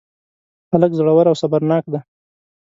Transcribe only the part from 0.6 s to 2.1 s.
هلک زړور او صبرناک دی.